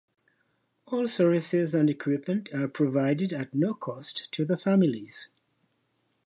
[0.87, 5.29] All services and equipment are provided at no cost to the families.